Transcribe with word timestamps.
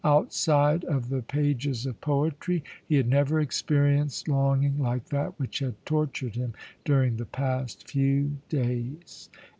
Outside 0.03 0.83
of 0.85 1.09
the 1.09 1.21
pages 1.21 1.85
of 1.85 2.01
poetry 2.01 2.63
he 2.87 2.95
had 2.95 3.07
never 3.07 3.39
experienced 3.39 4.27
longing 4.27 4.79
like 4.79 5.09
that 5.09 5.39
which 5.39 5.59
had 5.59 5.75
tortured 5.85 6.33
him 6.33 6.55
during 6.83 7.17
the 7.17 7.25
past 7.25 7.87
few 7.87 8.37
days. 8.49 9.29